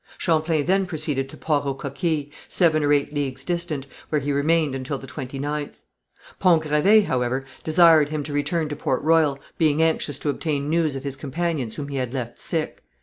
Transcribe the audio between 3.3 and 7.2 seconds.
distant, where he remained until the twenty ninth. Pont Gravé,